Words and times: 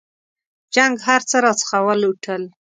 جنګ 0.73 0.95
هرڅه 1.07 1.37
راڅخه 1.45 1.77
ولوټل. 1.87 2.43